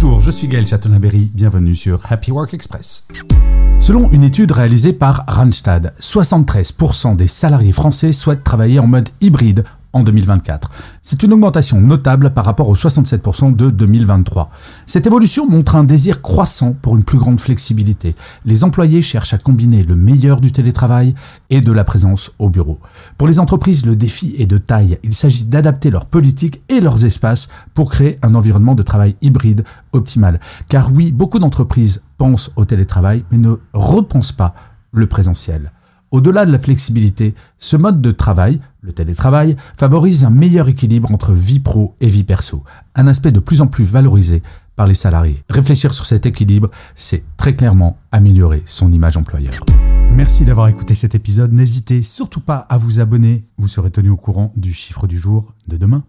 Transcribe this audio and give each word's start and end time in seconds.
Bonjour, 0.00 0.20
je 0.20 0.30
suis 0.30 0.46
Gaël 0.46 0.64
Chatonaberry, 0.64 1.28
bienvenue 1.34 1.74
sur 1.74 2.00
Happy 2.08 2.30
Work 2.30 2.54
Express. 2.54 3.04
Selon 3.80 4.12
une 4.12 4.22
étude 4.22 4.52
réalisée 4.52 4.92
par 4.92 5.24
Randstad, 5.26 5.92
73% 5.98 7.16
des 7.16 7.26
salariés 7.26 7.72
français 7.72 8.12
souhaitent 8.12 8.44
travailler 8.44 8.78
en 8.78 8.86
mode 8.86 9.08
hybride 9.20 9.64
en 9.92 10.02
2024. 10.02 10.70
C'est 11.02 11.22
une 11.22 11.32
augmentation 11.32 11.80
notable 11.80 12.32
par 12.32 12.44
rapport 12.44 12.68
aux 12.68 12.76
67% 12.76 13.56
de 13.56 13.70
2023. 13.70 14.50
Cette 14.86 15.06
évolution 15.06 15.48
montre 15.48 15.76
un 15.76 15.84
désir 15.84 16.22
croissant 16.22 16.72
pour 16.72 16.96
une 16.96 17.04
plus 17.04 17.18
grande 17.18 17.40
flexibilité. 17.40 18.14
Les 18.44 18.64
employés 18.64 19.02
cherchent 19.02 19.34
à 19.34 19.38
combiner 19.38 19.82
le 19.82 19.96
meilleur 19.96 20.40
du 20.40 20.52
télétravail 20.52 21.14
et 21.50 21.60
de 21.60 21.72
la 21.72 21.84
présence 21.84 22.32
au 22.38 22.50
bureau. 22.50 22.78
Pour 23.16 23.28
les 23.28 23.38
entreprises, 23.38 23.86
le 23.86 23.96
défi 23.96 24.34
est 24.38 24.46
de 24.46 24.58
taille. 24.58 24.98
Il 25.02 25.14
s'agit 25.14 25.44
d'adapter 25.44 25.90
leurs 25.90 26.06
politiques 26.06 26.62
et 26.68 26.80
leurs 26.80 27.04
espaces 27.04 27.48
pour 27.74 27.90
créer 27.90 28.18
un 28.22 28.34
environnement 28.34 28.74
de 28.74 28.82
travail 28.82 29.16
hybride 29.22 29.64
optimal. 29.92 30.40
Car 30.68 30.92
oui, 30.92 31.12
beaucoup 31.12 31.38
d'entreprises 31.38 32.02
pensent 32.18 32.50
au 32.56 32.64
télétravail 32.64 33.24
mais 33.30 33.38
ne 33.38 33.54
repensent 33.72 34.34
pas 34.34 34.54
le 34.92 35.06
présentiel. 35.06 35.72
Au-delà 36.10 36.46
de 36.46 36.52
la 36.52 36.58
flexibilité, 36.58 37.34
ce 37.58 37.76
mode 37.76 38.00
de 38.00 38.10
travail, 38.10 38.60
le 38.80 38.92
télétravail, 38.92 39.56
favorise 39.76 40.24
un 40.24 40.30
meilleur 40.30 40.68
équilibre 40.68 41.12
entre 41.12 41.32
vie 41.32 41.60
pro 41.60 41.94
et 42.00 42.06
vie 42.06 42.24
perso, 42.24 42.64
un 42.94 43.06
aspect 43.06 43.32
de 43.32 43.40
plus 43.40 43.60
en 43.60 43.66
plus 43.66 43.84
valorisé 43.84 44.42
par 44.74 44.86
les 44.86 44.94
salariés. 44.94 45.44
Réfléchir 45.50 45.92
sur 45.92 46.06
cet 46.06 46.24
équilibre, 46.24 46.70
c'est 46.94 47.24
très 47.36 47.54
clairement 47.54 47.98
améliorer 48.10 48.62
son 48.64 48.90
image 48.90 49.18
employeur. 49.18 49.52
Merci 50.14 50.44
d'avoir 50.46 50.68
écouté 50.68 50.94
cet 50.94 51.14
épisode. 51.14 51.52
N'hésitez 51.52 52.00
surtout 52.00 52.40
pas 52.40 52.56
à 52.56 52.78
vous 52.78 53.00
abonner. 53.00 53.44
Vous 53.58 53.68
serez 53.68 53.90
tenu 53.90 54.08
au 54.08 54.16
courant 54.16 54.52
du 54.56 54.72
chiffre 54.72 55.06
du 55.06 55.18
jour 55.18 55.52
de 55.66 55.76
demain. 55.76 56.04